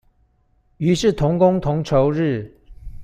[0.77, 2.51] 於是同工同酬日